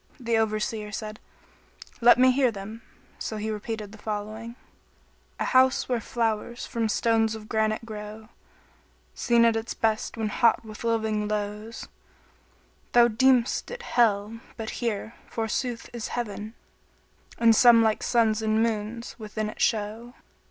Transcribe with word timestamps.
The 0.19 0.35
Overseer 0.35 0.91
said, 0.91 1.19
"Let 2.01 2.17
me 2.17 2.31
hear 2.31 2.49
them," 2.49 2.81
so 3.19 3.37
he 3.37 3.51
repeated 3.51 3.91
the 3.91 3.99
following, 3.99 4.55
"A 5.39 5.45
house 5.45 5.87
where 5.87 6.01
flowers 6.01 6.65
from 6.65 6.89
stones 6.89 7.35
of 7.35 7.47
granite 7.47 7.85
grow, 7.85 8.29
* 8.73 8.85
Seen 9.13 9.45
at 9.45 9.55
its 9.55 9.75
best 9.75 10.17
when 10.17 10.29
hot 10.29 10.65
with 10.65 10.83
living 10.83 11.27
lows: 11.27 11.87
Thou 12.93 13.09
deem'st 13.09 13.69
it 13.69 13.83
Hell 13.83 14.39
but 14.57 14.71
here, 14.81 15.13
forsooth, 15.29 15.87
is 15.93 16.07
Heaven, 16.07 16.55
* 16.95 17.37
And 17.37 17.55
some 17.55 17.83
like 17.83 18.01
suns 18.01 18.41
and 18.41 18.63
moons 18.63 19.15
within 19.19 19.51
it 19.51 19.61
show." 19.61 20.15